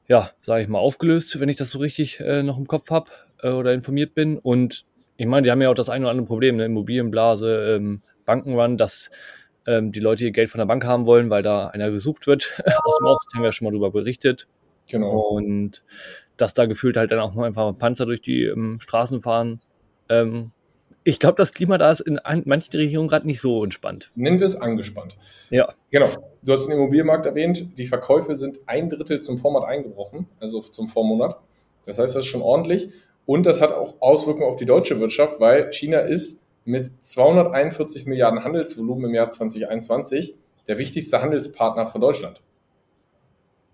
ja, 0.08 0.32
sage 0.42 0.64
ich 0.64 0.70
mal, 0.70 0.80
aufgelöst, 0.80 1.40
wenn 1.40 1.50
ich 1.50 1.58
das 1.58 1.70
so 1.70 1.80
richtig 1.80 2.20
äh, 2.22 2.42
noch 2.42 2.58
im 2.58 2.68
Kopf 2.68 2.90
habe 2.90 3.12
äh, 3.44 3.50
oder 3.50 3.74
informiert 3.74 4.16
bin. 4.16 4.38
Und 4.38 4.86
ich 5.18 5.26
meine, 5.26 5.44
die 5.44 5.52
haben 5.52 5.62
ja 5.62 5.70
auch 5.70 5.76
das 5.76 5.90
eine 5.90 6.06
oder 6.06 6.12
andere 6.12 6.28
Problem, 6.28 6.56
eine 6.56 6.66
Immobilienblase, 6.66 7.76
ähm, 7.76 8.02
Bankenrun, 8.26 8.78
dass 8.78 9.10
ähm, 9.68 9.92
die 9.92 10.00
Leute 10.00 10.24
ihr 10.24 10.32
Geld 10.32 10.50
von 10.50 10.60
der 10.60 10.66
Bank 10.66 10.86
haben 10.86 11.06
wollen, 11.06 11.30
weil 11.30 11.44
da 11.44 11.68
einer 11.68 11.92
gesucht 11.92 12.26
wird 12.26 12.58
aus 12.84 12.98
dem 12.98 13.08
Ausland, 13.08 13.34
haben 13.36 13.42
wir 13.42 13.48
ja 13.48 13.52
schon 13.52 13.66
mal 13.66 13.72
darüber 13.72 13.92
berichtet. 13.92 14.48
Genau. 14.88 15.20
Und 15.20 15.84
dass 16.38 16.54
da 16.54 16.66
gefühlt 16.66 16.96
halt 16.96 17.12
dann 17.12 17.20
auch 17.20 17.36
einfach 17.38 17.78
Panzer 17.78 18.06
durch 18.06 18.22
die 18.22 18.44
ähm, 18.44 18.80
Straßen 18.80 19.22
fahren, 19.22 19.60
ähm, 20.08 20.52
ich 21.08 21.20
glaube, 21.20 21.36
das 21.36 21.54
Klima 21.54 21.78
da 21.78 21.90
ist 21.90 22.02
in 22.02 22.20
manchen 22.44 22.76
Regionen 22.76 23.08
gerade 23.08 23.26
nicht 23.26 23.40
so 23.40 23.64
entspannt. 23.64 24.12
Nennen 24.16 24.40
wir 24.40 24.46
es 24.46 24.60
angespannt. 24.60 25.16
Ja. 25.50 25.74
Genau. 25.90 26.10
Du 26.44 26.52
hast 26.52 26.68
den 26.68 26.76
Immobilienmarkt 26.76 27.26
erwähnt. 27.26 27.78
Die 27.78 27.86
Verkäufe 27.86 28.36
sind 28.36 28.60
ein 28.66 28.90
Drittel 28.90 29.22
zum 29.22 29.38
Vormonat 29.38 29.70
eingebrochen, 29.70 30.28
also 30.42 30.60
zum 30.60 30.90
Vormonat. 30.90 31.40
Das 31.86 31.98
heißt, 31.98 32.14
das 32.14 32.26
ist 32.26 32.30
schon 32.30 32.42
ordentlich. 32.42 32.90
Und 33.26 33.46
das 33.46 33.62
hat 33.62 33.72
auch 33.72 33.96
Auswirkungen 34.02 34.48
auf 34.48 34.58
die 34.58 34.66
deutsche 34.66 35.00
Wirtschaft, 35.00 35.40
weil 35.40 35.72
China 35.72 36.00
ist 36.00 36.46
mit 36.66 36.92
241 37.00 38.06
Milliarden 38.06 38.44
Handelsvolumen 38.44 39.06
im 39.06 39.16
Jahr 39.16 39.30
2021 39.30 40.36
der 40.68 40.78
wichtigste 40.78 41.22
Handelspartner 41.22 41.88
von 41.88 42.02
Deutschland. 42.02 42.42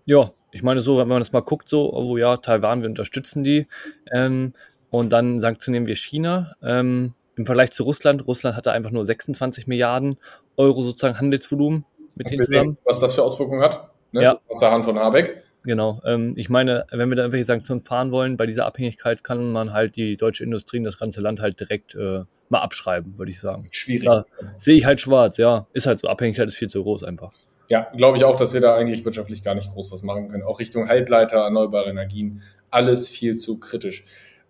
Ja, 0.04 0.30
ich 0.52 0.62
meine 0.62 0.80
so, 0.80 0.98
wenn 0.98 1.08
man 1.08 1.18
das 1.18 1.32
mal 1.32 1.40
guckt, 1.40 1.68
so, 1.68 1.92
oh 1.92 2.16
ja, 2.16 2.36
Taiwan, 2.36 2.82
wir 2.82 2.88
unterstützen 2.88 3.42
die. 3.42 3.66
Ähm, 4.12 4.52
und 4.90 5.12
dann 5.12 5.40
sanktionieren 5.40 5.88
wir 5.88 5.96
China. 5.96 6.52
Ähm, 6.62 7.14
Im 7.36 7.46
Vergleich 7.46 7.72
zu 7.72 7.82
Russland, 7.82 8.26
Russland 8.26 8.56
hatte 8.56 8.72
einfach 8.72 8.90
nur 8.90 9.04
26 9.04 9.66
Milliarden 9.66 10.16
Euro 10.56 10.82
sozusagen 10.82 11.18
Handelsvolumen 11.18 11.84
mit 12.14 12.30
denen 12.30 12.42
zusammen. 12.42 12.78
was 12.84 13.00
das 13.00 13.14
für 13.14 13.22
Auswirkungen 13.22 13.62
hat, 13.62 13.90
ne? 14.12 14.22
ja. 14.22 14.40
aus 14.48 14.60
der 14.60 14.70
Hand 14.70 14.84
von 14.84 14.98
Habeck. 14.98 15.42
Genau. 15.64 16.00
Ähm, 16.04 16.34
ich 16.36 16.50
meine, 16.50 16.84
wenn 16.90 17.08
wir 17.08 17.16
da 17.16 17.22
irgendwelche 17.22 17.46
Sanktionen 17.46 17.80
fahren 17.80 18.12
wollen, 18.12 18.36
bei 18.36 18.46
dieser 18.46 18.66
Abhängigkeit 18.66 19.24
kann 19.24 19.50
man 19.50 19.72
halt 19.72 19.96
die 19.96 20.16
deutsche 20.16 20.44
Industrie 20.44 20.78
und 20.78 20.84
das 20.84 20.98
ganze 20.98 21.22
Land 21.22 21.40
halt 21.40 21.58
direkt 21.58 21.94
äh, 21.94 22.24
mal 22.50 22.60
abschreiben, 22.60 23.18
würde 23.18 23.30
ich 23.30 23.40
sagen. 23.40 23.68
Schwierig. 23.70 24.04
Da 24.04 24.26
sehe 24.56 24.76
ich 24.76 24.84
halt 24.84 25.00
schwarz, 25.00 25.38
ja. 25.38 25.66
Ist 25.72 25.86
halt 25.86 26.00
so. 26.00 26.08
Abhängigkeit 26.08 26.46
ist 26.46 26.56
viel 26.56 26.68
zu 26.68 26.82
groß 26.82 27.04
einfach. 27.04 27.32
Ja, 27.68 27.88
glaube 27.96 28.18
ich 28.18 28.24
auch, 28.24 28.36
dass 28.36 28.52
wir 28.52 28.60
da 28.60 28.74
eigentlich 28.76 29.06
wirtschaftlich 29.06 29.42
gar 29.42 29.54
nicht 29.54 29.70
groß 29.70 29.90
was 29.90 30.02
machen 30.02 30.28
können. 30.28 30.42
Auch 30.42 30.60
Richtung 30.60 30.88
Halbleiter, 30.88 31.38
erneuerbare 31.38 31.88
Energien, 31.88 32.42
alles 32.70 33.08
viel 33.08 33.36
zu 33.36 33.58
kritisch. 33.58 34.04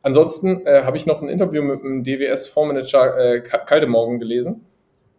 Ansonsten 0.05 0.67
äh, 0.67 0.83
habe 0.83 0.99
ich 0.99 1.07
noch 1.07 1.23
ein 1.23 1.31
Interview 1.31 1.63
mit 1.63 1.83
dem 1.83 2.05
DWS-Fondsmanager 2.05 3.17
äh, 3.17 3.41
Kalte 3.41 3.87
Morgen 3.87 4.21
gelesen. 4.21 4.67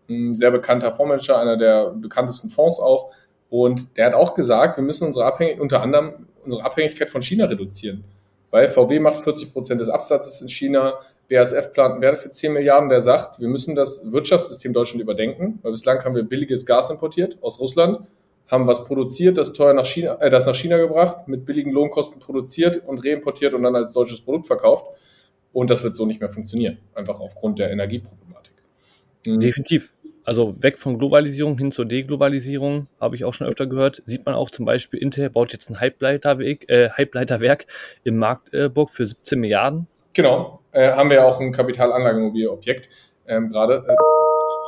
Ein 0.08 0.36
sehr 0.36 0.51
bekannter 0.51 0.94
Fondsmanager, 0.94 1.39
einer 1.39 1.58
der 1.58 1.89
bekanntesten 1.89 2.50
Fonds 2.50 2.80
auch. 2.80 3.12
Und 3.50 3.98
der 3.98 4.06
hat 4.06 4.13
auch 4.13 4.36
gesagt, 4.36 4.77
wir 4.77 4.84
müssen 4.84 5.08
unsere 5.08 5.25
Abhängigkeit, 5.25 5.60
unter 5.60 5.82
anderem 5.82 6.27
unsere 6.44 6.63
Abhängigkeit 6.63 7.10
von 7.10 7.24
China 7.24 7.46
reduzieren. 7.46 8.04
Weil 8.51 8.68
VW 8.68 9.00
macht 9.00 9.24
40 9.24 9.54
Prozent 9.54 9.82
des 9.82 9.89
Absatzes 9.89 10.39
in 10.42 10.50
China, 10.50 11.00
BASF 11.32 11.74
plant 11.74 11.94
einen 11.94 12.01
Wert 12.04 12.20
für 12.20 12.30
10 12.30 12.54
Milliarden, 12.54 12.88
der 12.88 13.01
sagt, 13.01 13.39
wir 13.39 13.48
müssen 13.48 13.74
das 13.75 14.12
Wirtschaftssystem 14.12 14.72
Deutschland 14.72 15.01
überdenken, 15.01 15.58
weil 15.63 15.72
bislang 15.72 16.04
haben 16.04 16.13
wir 16.13 16.22
billiges 16.22 16.63
Gas 16.63 16.92
importiert 16.92 17.39
aus 17.42 17.60
Russland, 17.60 18.01
haben 18.48 18.68
was 18.68 18.86
produziert, 18.86 19.38
das 19.38 19.54
teuer 19.54 19.74
nach 19.74 19.86
China, 19.86 20.18
äh, 20.22 20.30
das 20.30 20.46
nach 20.46 20.56
China 20.56 20.78
gebracht, 20.78 21.28
mit 21.28 21.46
billigen 21.46 21.72
Lohnkosten 21.72 22.22
produziert 22.22 22.84
und 22.86 23.00
reimportiert 23.00 23.54
und 23.54 23.64
dann 23.64 23.75
als 23.75 23.94
deutsches 23.94 24.22
Produkt 24.22 24.48
verkauft. 24.48 24.88
Und 25.52 25.70
das 25.70 25.84
wird 25.84 25.96
so 25.96 26.06
nicht 26.06 26.20
mehr 26.20 26.30
funktionieren, 26.30 26.78
einfach 26.94 27.20
aufgrund 27.20 27.60
der 27.60 27.72
Energieproblematik. 27.72 28.54
Mhm. 29.25 29.40
Definitiv. 29.40 29.94
Also 30.25 30.62
weg 30.62 30.80
von 30.80 30.98
Globalisierung 30.98 31.58
hin 31.58 31.72
zur 31.72 31.86
Deglobalisierung, 31.86 32.88
habe 33.00 33.16
ich 33.16 33.25
auch 33.25 33.34
schon 33.34 33.48
öfter 33.48 33.68
gehört. 33.68 34.02
Sieht 34.06 34.25
man 34.25 34.34
auch 34.34 34.50
zum 34.50 34.66
Beispiel, 34.66 35.00
Intel 35.00 35.30
baut 35.30 35.54
jetzt 35.54 35.70
ein 35.70 35.80
Halbleiterwerk, 35.80 36.68
äh, 36.68 36.90
Halbleiterwerk 36.90 37.68
in 38.04 38.18
Magdeburg 38.18 38.90
für 38.90 39.06
17 39.06 39.40
Milliarden. 39.40 39.88
Genau, 40.14 40.62
äh, 40.72 40.92
haben 40.92 41.10
wir 41.10 41.18
ja 41.18 41.25
auch 41.25 41.40
ein 41.40 41.52
Kapitalanlageimmobilienobjekt 41.52 42.90
ähm, 43.28 43.50
gerade. 43.50 43.86
Äh, 43.88 43.96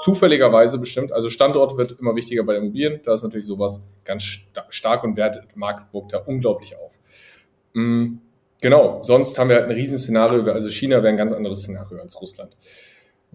zufälligerweise 0.01 0.79
bestimmt, 0.79 1.11
also 1.11 1.29
Standort 1.29 1.77
wird 1.77 1.99
immer 1.99 2.15
wichtiger 2.15 2.43
bei 2.43 2.55
Immobilien. 2.55 2.99
Da 3.03 3.13
ist 3.13 3.23
natürlich 3.23 3.47
sowas 3.47 3.91
ganz 4.05 4.23
sta 4.23 4.65
stark 4.69 5.03
und 5.03 5.17
wertet 5.17 5.55
Magdeburg 5.55 6.09
da 6.09 6.19
unglaublich 6.19 6.75
auf. 6.77 6.93
Mhm. 7.73 8.21
Genau, 8.61 9.03
sonst 9.03 9.37
haben 9.37 9.49
wir 9.49 9.57
halt 9.57 9.65
ein 9.65 9.75
Riesenszenario, 9.75 10.43
also 10.51 10.69
China 10.69 10.97
wäre 10.97 11.09
ein 11.09 11.17
ganz 11.17 11.31
anderes 11.31 11.61
Szenario 11.61 11.99
als 11.99 12.19
Russland. 12.19 12.57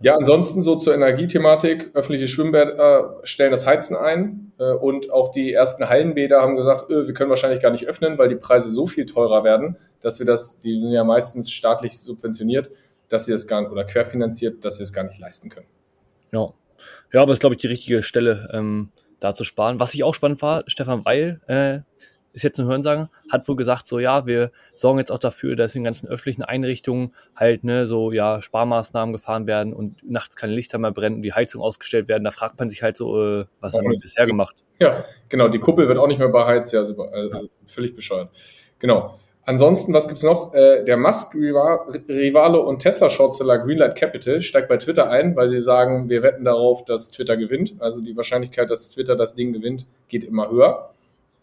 Ja, 0.00 0.16
ansonsten 0.16 0.62
so 0.62 0.75
zur 0.75 0.95
Energiethematik. 0.95 1.90
Öffentliche 1.95 2.26
Schwimmbäder 2.26 3.21
äh, 3.23 3.26
stellen 3.26 3.52
das 3.52 3.66
Heizen 3.66 3.95
ein 3.95 4.52
äh, 4.59 4.73
und 4.73 5.12
auch 5.12 5.31
die 5.31 5.52
ersten 5.52 5.88
Hallenbäder 5.88 6.40
haben 6.40 6.57
gesagt, 6.57 6.90
öh, 6.90 7.07
wir 7.07 7.14
können 7.14 7.31
wahrscheinlich 7.31 7.61
gar 7.61 7.71
nicht 7.71 7.87
öffnen, 7.87 8.19
weil 8.19 8.28
die 8.28 8.35
Preise 8.35 8.71
so 8.71 8.87
viel 8.87 9.07
teurer 9.07 9.45
werden, 9.45 9.76
dass 10.00 10.19
wir 10.19 10.26
das, 10.26 10.59
die 10.59 10.81
sind 10.81 10.90
ja 10.90 11.04
meistens 11.04 11.50
staatlich 11.50 11.99
subventioniert, 11.99 12.71
dass 13.11 13.26
sie 13.26 13.33
das 13.33 13.47
gar 13.47 13.61
nicht, 13.61 13.71
oder 13.71 13.85
querfinanziert, 13.85 14.64
dass 14.64 14.78
sie 14.78 14.83
es 14.83 14.92
gar 14.92 15.04
nicht 15.04 15.21
leisten 15.21 15.50
können. 15.50 15.66
Ja, 16.33 16.53
ja 17.12 17.23
aber 17.23 17.29
das 17.29 17.37
ist, 17.37 17.41
glaube 17.41 17.55
ich, 17.55 17.61
die 17.61 17.69
richtige 17.69 18.03
Stelle, 18.03 18.49
ähm, 18.53 18.91
da 19.21 19.35
zu 19.35 19.45
sparen. 19.45 19.79
Was 19.79 19.95
ich 19.95 20.05
auch 20.05 20.15
spannend 20.15 20.43
war, 20.43 20.65
Stefan 20.67 21.05
Weil, 21.05 21.41
äh, 21.47 21.81
ist 22.33 22.43
jetzt 22.45 22.59
ein 22.59 22.67
Hörensagen, 22.67 23.09
hat 23.31 23.47
wohl 23.47 23.57
gesagt, 23.57 23.87
so 23.87 23.99
ja, 23.99 24.27
wir 24.27 24.53
sorgen 24.75 24.99
jetzt 24.99 25.12
auch 25.12 25.19
dafür, 25.19 25.55
dass 25.55 25.75
in 25.75 25.85
ganzen 25.85 26.09
öffentlichen 26.09 26.43
Einrichtungen 26.43 27.15
halt 27.37 27.62
ne, 27.62 27.87
so 27.87 28.11
ja 28.11 28.41
Sparmaßnahmen 28.41 29.12
gefahren 29.12 29.47
werden 29.47 29.75
und 29.75 29.99
nachts 30.09 30.37
keine 30.37 30.55
Lichter 30.55 30.79
mehr 30.79 30.93
brennen 30.93 31.17
und 31.17 31.23
die 31.23 31.35
Heizung 31.35 31.62
ausgestellt 31.62 32.09
werden. 32.09 32.25
Da 32.25 32.31
fragt 32.31 32.59
man 32.59 32.69
sich 32.69 32.83
halt 32.83 32.97
so, 32.97 33.41
äh, 33.41 33.45
was 33.61 33.75
haben 33.75 33.85
wir 33.85 33.91
bisher 33.91 34.27
gemacht? 34.27 34.57
Ja, 34.81 35.05
genau, 35.29 35.49
die 35.49 35.59
Kuppel 35.59 35.89
wird 35.89 35.99
auch 35.99 36.07
nicht 36.07 36.19
mehr 36.19 36.29
beheizt, 36.29 36.73
ja, 36.73 36.85
super, 36.85 37.11
also 37.12 37.49
völlig 37.67 37.95
bescheuert. 37.95 38.31
Genau. 38.79 39.19
Ansonsten, 39.45 39.93
was 39.93 40.07
gibt's 40.07 40.23
noch? 40.23 40.55
Äh, 40.55 40.85
der 40.85 40.97
Musk-Rivale 40.97 42.61
und 42.61 42.79
Tesla-Shortseller 42.79 43.59
Greenlight 43.59 43.97
Capital 43.97 44.41
steigt 44.41 44.69
bei 44.69 44.77
Twitter 44.77 45.11
ein, 45.11 45.35
weil 45.35 45.49
sie 45.49 45.59
sagen, 45.59 46.09
wir 46.09 46.23
wetten 46.23 46.45
darauf, 46.45 46.85
dass 46.85 47.11
Twitter 47.11 47.37
gewinnt. 47.37 47.75
Also 47.81 48.01
die 48.01 48.17
Wahrscheinlichkeit, 48.17 48.71
dass 48.71 48.91
Twitter 48.91 49.17
das 49.17 49.35
Ding 49.35 49.53
gewinnt, 49.53 49.85
geht 50.09 50.23
immer 50.23 50.49
höher. 50.49 50.91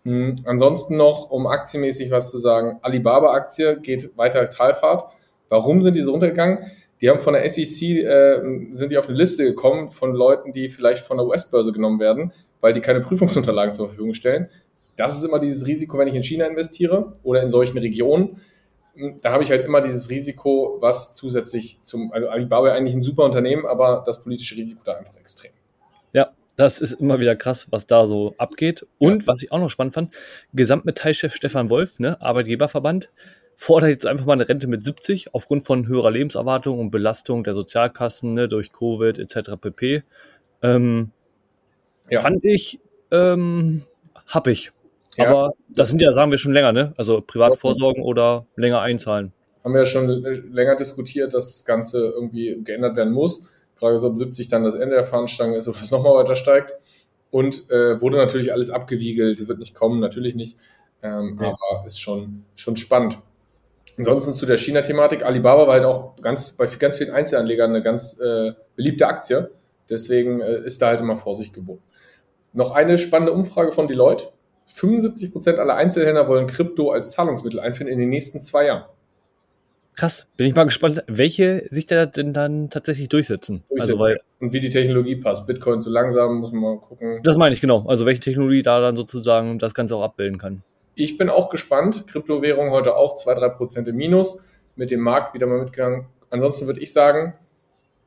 Hm, 0.06 0.36
ansonsten 0.46 0.96
noch, 0.96 1.30
um 1.30 1.46
aktienmäßig 1.46 2.10
was 2.10 2.32
zu 2.32 2.38
sagen, 2.38 2.80
Alibaba-Aktie 2.84 3.80
geht 3.82 4.18
weiter 4.18 4.50
Talfahrt. 4.50 5.12
Warum 5.50 5.82
sind 5.82 5.96
die 5.96 6.02
so 6.02 6.12
runtergegangen? 6.12 6.60
Die 7.02 7.10
haben 7.10 7.20
von 7.20 7.34
der 7.34 7.50
SEC, 7.50 8.06
äh, 8.06 8.42
sind 8.72 8.92
die 8.92 8.98
auf 8.98 9.10
eine 9.10 9.18
Liste 9.18 9.44
gekommen 9.44 9.90
von 9.90 10.14
Leuten, 10.14 10.54
die 10.54 10.70
vielleicht 10.70 11.04
von 11.04 11.18
der 11.18 11.26
US-Börse 11.26 11.74
genommen 11.74 12.00
werden, 12.00 12.32
weil 12.62 12.72
die 12.72 12.82
keine 12.82 13.02
Prüfungsunterlagen 13.02 13.74
zur 13.74 13.88
Verfügung 13.88 14.14
stellen. 14.14 14.50
Das 15.00 15.18
ist 15.18 15.24
immer 15.24 15.40
dieses 15.40 15.66
Risiko, 15.66 15.98
wenn 15.98 16.10
ich 16.10 16.16
in 16.16 16.24
China 16.24 16.46
investiere 16.46 17.14
oder 17.24 17.42
in 17.42 17.50
solchen 17.50 17.78
Regionen. 17.78 18.42
Hm, 18.96 19.20
da 19.22 19.32
habe 19.32 19.44
ich 19.44 19.50
halt 19.50 19.64
immer 19.64 19.80
dieses 19.80 20.10
Risiko, 20.10 20.78
was 20.82 21.14
zusätzlich 21.14 21.80
zum, 21.84 22.12
also 22.12 22.28
Alibaba 22.28 22.74
eigentlich 22.74 22.96
ein 22.96 23.02
super 23.02 23.24
Unternehmen, 23.24 23.66
aber 23.66 24.04
das 24.06 24.22
politische 24.22 24.58
Risiko 24.58 24.82
da 24.84 24.98
einfach 24.98 25.16
extrem. 25.16 25.52
Ja, 26.12 26.32
das 26.58 26.82
ist 26.82 27.00
immer 27.00 27.22
wieder 27.22 27.38
krass, 27.38 27.68
was 27.72 27.88
da 27.88 28.06
so 28.06 28.36
abgeht. 28.38 28.86
Und 28.98 29.22
ja. 29.22 29.28
was 29.28 29.42
ich 29.42 29.54
auch 29.54 29.60
noch 29.60 29.70
spannend 29.70 29.94
fand, 29.94 30.14
Gesamtmetallchef 30.54 31.34
Stefan 31.34 31.70
Wolf, 31.70 32.00
ne, 32.00 32.20
Arbeitgeberverband, 32.22 33.10
fordert 33.56 33.92
jetzt 33.92 34.06
einfach 34.06 34.26
mal 34.26 34.34
eine 34.34 34.50
Rente 34.50 34.68
mit 34.68 34.84
70 34.84 35.34
aufgrund 35.34 35.66
von 35.66 35.88
höherer 35.88 36.12
Lebenserwartung 36.12 36.78
und 36.78 36.92
Belastung 36.92 37.46
der 37.46 37.54
Sozialkassen 37.54 38.34
ne, 38.34 38.50
durch 38.50 38.74
Covid 38.74 39.18
etc. 39.18 39.52
pp. 39.62 40.04
Ähm, 40.62 41.12
ja. 42.10 42.20
Fand 42.20 42.44
ich 42.44 42.82
ähm, 43.12 43.84
happig. 44.28 44.74
Ja. 45.20 45.30
Aber 45.30 45.54
das 45.70 45.90
sind 45.90 46.02
ja, 46.02 46.14
sagen 46.14 46.32
wir 46.32 46.38
schon 46.38 46.54
länger, 46.54 46.72
ne? 46.72 46.94
Also 46.98 47.22
Privatvorsorgen 47.22 48.04
oder 48.04 48.46
länger 48.56 48.82
einzahlen. 48.82 49.34
Haben 49.64 49.74
wir 49.74 49.82
ja 49.82 49.86
schon 49.86 50.08
länger 50.52 50.76
diskutiert, 50.76 51.34
dass 51.34 51.48
das 51.48 51.66
Ganze 51.66 52.12
irgendwie 52.16 52.62
geändert 52.64 52.96
werden 52.96 53.14
muss. 53.14 53.52
Frage 53.76 53.96
ist, 53.96 54.04
ob 54.04 54.18
70 54.18 54.50
dann 54.50 54.64
das 54.64 54.76
Ende 54.76 54.96
der 54.96 55.06
Fahnenstange 55.06 55.58
ist 55.58 55.68
oder 55.68 55.80
es 55.82 55.92
nochmal 55.92 56.16
weiter 56.24 56.36
steigt. 56.36 56.74
Und 57.32 57.70
äh, 57.70 58.02
wurde 58.02 58.18
natürlich 58.18 58.52
alles 58.52 58.70
abgewiegelt. 58.70 59.40
Es 59.40 59.48
wird 59.48 59.60
nicht 59.60 59.76
kommen, 59.76 60.00
natürlich 60.00 60.36
nicht. 60.36 60.58
Ähm, 61.04 61.38
ja. 61.42 61.50
Aber 61.50 61.86
ist 61.86 62.02
schon, 62.02 62.46
schon 62.56 62.76
spannend. 62.76 63.20
Ansonsten 63.98 64.34
zu 64.34 64.46
der 64.46 64.58
China-Thematik. 64.58 65.24
Alibaba 65.24 65.68
war 65.68 65.74
halt 65.74 65.86
auch 65.86 66.16
ganz, 66.22 66.54
bei 66.54 66.66
ganz 66.68 66.98
vielen 66.98 67.12
Einzelanlegern 67.12 67.70
eine 67.70 67.84
ganz 67.84 68.20
äh, 68.20 68.54
beliebte 68.76 69.08
Aktie. 69.08 69.52
Deswegen 69.90 70.42
äh, 70.42 70.64
ist 70.64 70.82
da 70.82 70.88
halt 70.88 71.02
immer 71.02 71.18
Vorsicht 71.18 71.54
geboten. 71.54 71.84
Noch 72.54 72.72
eine 72.72 72.98
spannende 72.98 73.34
Umfrage 73.34 73.72
von 73.72 73.88
Deloitte. 73.88 74.30
75 74.70 75.32
Prozent 75.32 75.60
aller 75.60 75.76
Einzelhändler 75.76 76.28
wollen 76.28 76.48
Krypto 76.48 76.92
als 76.92 77.12
Zahlungsmittel 77.12 77.60
einführen 77.60 77.92
in 77.92 78.00
den 78.00 78.10
nächsten 78.10 78.42
zwei 78.42 78.68
Jahren. 78.68 78.86
Krass, 79.96 80.28
bin 80.38 80.48
ich 80.48 80.56
mal 80.56 80.64
gespannt, 80.64 81.04
welche 81.08 81.68
sich 81.72 81.86
da 81.86 82.06
denn 82.06 82.32
dann 82.32 82.70
tatsächlich 82.70 83.10
durchsetzen. 83.10 83.64
durchsetzen. 83.68 83.82
Also 83.82 84.00
weil, 84.00 84.22
und 84.40 84.54
wie 84.54 84.62
die 84.62 84.70
Technologie 84.70 85.18
passt. 85.18 85.46
Bitcoin 85.46 85.82
zu 85.82 85.90
langsam, 85.90 86.38
muss 86.38 86.54
man 86.54 86.62
mal 86.62 86.78
gucken. 86.78 87.20
Das 87.24 87.36
meine 87.36 87.54
ich 87.54 87.60
genau. 87.60 87.86
Also 87.86 88.06
welche 88.06 88.22
Technologie 88.22 88.62
da 88.62 88.80
dann 88.80 88.96
sozusagen 88.96 89.60
das 89.60 89.74
Ganze 89.74 89.98
auch 89.98 90.04
abbilden 90.04 90.38
kann. 90.38 90.64
Ich 90.96 91.18
bin 91.18 91.30
auch 91.30 91.50
gespannt. 91.50 92.08
Kryptowährung 92.08 92.72
heute 92.72 92.96
auch 92.96 93.18
2-3% 93.18 93.88
im 93.88 93.96
Minus. 93.98 94.46
Mit 94.78 94.92
dem 94.92 95.02
Markt 95.02 95.34
wieder 95.34 95.48
mal 95.48 95.60
mitgegangen. 95.60 96.06
Ansonsten 96.30 96.68
würde 96.68 96.80
ich 96.80 96.94
sagen, 96.94 97.34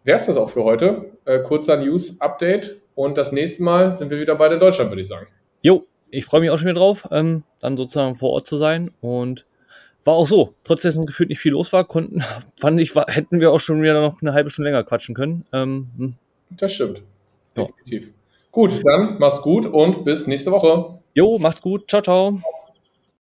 wäre 0.04 0.16
es 0.16 0.24
das 0.24 0.38
auch 0.38 0.48
für 0.48 0.64
heute. 0.64 1.10
Äh, 1.26 1.40
kurzer 1.40 1.76
News-Update. 1.76 2.80
Und 2.94 3.18
das 3.18 3.32
nächste 3.32 3.64
Mal 3.64 3.94
sind 3.94 4.10
wir 4.10 4.18
wieder 4.18 4.36
bei 4.36 4.48
in 4.48 4.60
Deutschland, 4.60 4.90
würde 4.90 5.02
ich 5.02 5.08
sagen. 5.08 5.26
Jo, 5.60 5.84
ich 6.12 6.26
freue 6.26 6.40
mich 6.40 6.50
auch 6.50 6.58
schon 6.58 6.68
wieder 6.68 6.78
drauf, 6.78 7.08
ähm, 7.10 7.42
dann 7.60 7.76
sozusagen 7.76 8.16
vor 8.16 8.30
Ort 8.30 8.46
zu 8.46 8.56
sein. 8.56 8.92
Und 9.00 9.46
war 10.04 10.14
auch 10.14 10.26
so. 10.26 10.54
Trotzdem 10.62 11.06
gefühlt 11.06 11.30
nicht 11.30 11.38
viel 11.38 11.52
los 11.52 11.72
war, 11.72 11.84
konnten, 11.84 12.22
fand 12.60 12.78
ich, 12.80 12.94
war, 12.94 13.06
hätten 13.08 13.40
wir 13.40 13.50
auch 13.50 13.60
schon 13.60 13.82
wieder 13.82 14.00
noch 14.00 14.20
eine 14.20 14.32
halbe 14.32 14.50
Stunde 14.50 14.70
länger 14.70 14.84
quatschen 14.84 15.14
können. 15.14 15.44
Ähm, 15.52 15.88
hm. 15.96 16.14
das 16.50 16.72
stimmt. 16.74 17.02
Definitiv. 17.56 18.10
Gut, 18.50 18.82
dann 18.84 19.16
mach's 19.18 19.42
gut 19.42 19.66
und 19.66 20.04
bis 20.04 20.26
nächste 20.26 20.52
Woche. 20.52 20.98
Jo, 21.14 21.38
macht's 21.38 21.62
gut. 21.62 21.88
Ciao, 21.88 22.02
ciao. 22.02 22.40